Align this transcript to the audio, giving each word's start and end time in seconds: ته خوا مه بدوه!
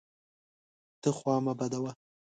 ته 1.01 1.09
خوا 1.17 1.35
مه 1.45 1.53
بدوه! 1.59 1.91